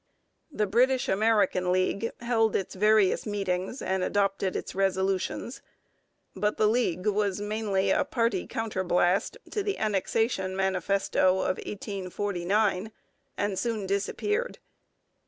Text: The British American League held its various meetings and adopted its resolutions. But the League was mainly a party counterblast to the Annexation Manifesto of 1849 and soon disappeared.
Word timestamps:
The 0.51 0.65
British 0.65 1.07
American 1.07 1.71
League 1.71 2.09
held 2.21 2.55
its 2.55 2.73
various 2.73 3.27
meetings 3.27 3.83
and 3.83 4.03
adopted 4.03 4.55
its 4.55 4.73
resolutions. 4.73 5.61
But 6.35 6.57
the 6.57 6.65
League 6.65 7.05
was 7.05 7.39
mainly 7.39 7.91
a 7.91 8.03
party 8.03 8.47
counterblast 8.47 9.37
to 9.51 9.61
the 9.61 9.77
Annexation 9.77 10.55
Manifesto 10.55 11.33
of 11.41 11.57
1849 11.63 12.91
and 13.37 13.59
soon 13.59 13.85
disappeared. 13.85 14.57